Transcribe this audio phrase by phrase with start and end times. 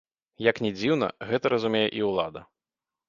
[0.45, 2.47] Як ні дзіўна, гэта разумее і ўлада.